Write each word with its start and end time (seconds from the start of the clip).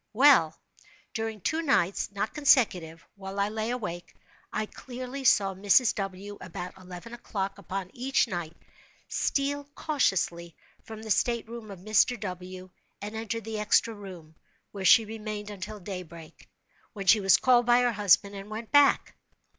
Well, 0.13 0.59
during 1.13 1.41
two 1.41 1.61
nights 1.61 2.11
(not 2.11 2.33
consecutive) 2.33 3.05
while 3.13 3.39
I 3.39 3.49
lay 3.49 3.69
awake, 3.69 4.15
I 4.51 4.65
clearly 4.65 5.23
saw 5.23 5.53
Mrs. 5.53 5.93
W., 5.93 6.39
about 6.41 6.75
eleven 6.75 7.13
o'clock 7.13 7.59
upon 7.59 7.91
each 7.93 8.27
night, 8.27 8.57
steal 9.07 9.65
cautiously 9.75 10.55
from 10.81 11.03
the 11.03 11.11
state 11.11 11.47
room 11.47 11.69
of 11.69 11.81
Mr. 11.81 12.19
W., 12.19 12.71
and 12.99 13.15
enter 13.15 13.39
the 13.39 13.59
extra 13.59 13.93
room, 13.93 14.33
where 14.71 14.85
she 14.85 15.05
remained 15.05 15.51
until 15.51 15.79
daybreak, 15.79 16.49
when 16.93 17.05
she 17.05 17.19
was 17.19 17.37
called 17.37 17.67
by 17.67 17.81
her 17.81 17.91
husband 17.93 18.33
and 18.33 18.49
went 18.49 18.71
back. 18.71 19.13